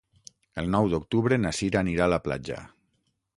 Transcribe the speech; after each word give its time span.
El 0.61 0.71
nou 0.75 0.89
d'octubre 0.93 1.39
na 1.43 1.51
Cira 1.59 1.81
anirà 1.83 2.07
a 2.09 2.13
la 2.15 2.21
platja. 2.29 2.59